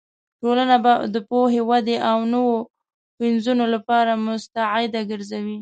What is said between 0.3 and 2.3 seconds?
ټولنه به د پوهې، ودې او